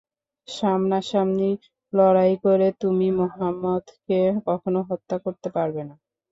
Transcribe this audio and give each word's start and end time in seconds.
সামনা-সামনি 0.47 1.49
লড়াই 1.93 2.33
করে 2.43 2.67
তুমি 2.81 3.07
মুহাম্মাদকে 3.19 4.19
কখনও 4.47 4.81
হত্যা 4.89 5.15
করতে 5.25 5.47
পারবে 5.55 5.81
না। 5.89 5.95